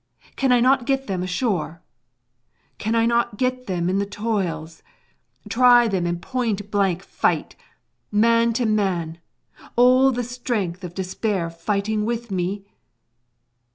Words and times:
Can 0.35 0.51
I 0.51 0.61
not 0.61 0.87
get 0.87 1.05
them 1.05 1.21
ashore? 1.21 1.83
Can 2.79 2.95
I 2.95 3.05
not 3.05 3.37
get 3.37 3.67
them 3.67 3.87
in 3.87 3.99
the 3.99 4.05
toils? 4.07 4.81
try 5.47 5.87
them 5.87 6.07
in 6.07 6.17
point 6.17 6.71
blank 6.71 7.03
fight, 7.03 7.55
man 8.11 8.51
to 8.53 8.65
man, 8.65 9.19
all 9.75 10.11
the 10.11 10.23
strength 10.23 10.83
of 10.83 10.95
despair 10.95 11.51
fighting 11.51 12.03
with 12.03 12.31
me? 12.31 12.65